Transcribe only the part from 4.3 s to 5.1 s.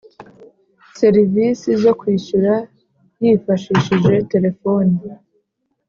telephone